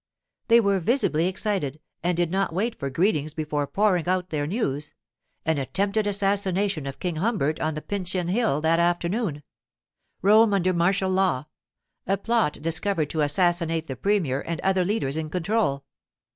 They 0.47 0.59
were 0.59 0.79
visibly 0.79 1.27
excited, 1.27 1.79
and 2.01 2.17
did 2.17 2.31
not 2.31 2.51
wait 2.55 2.73
for 2.79 2.89
greetings 2.89 3.35
before 3.35 3.67
pouring 3.67 4.07
out 4.07 4.31
their 4.31 4.47
news—an 4.47 5.57
attempted 5.59 6.07
assassination 6.07 6.87
of 6.87 6.97
King 6.97 7.17
Humbert 7.17 7.59
on 7.59 7.75
the 7.75 7.83
Pincian 7.83 8.27
hill 8.27 8.61
that 8.61 8.79
afternoon—Rome 8.79 10.55
under 10.55 10.73
martial 10.73 11.11
law—a 11.11 12.17
plot 12.17 12.53
discovered 12.63 13.11
to 13.11 13.21
assassinate 13.21 13.85
the 13.85 13.95
premier 13.95 14.41
and 14.41 14.59
other 14.61 14.83
leaders 14.83 15.17
in 15.17 15.29
control. 15.29 15.85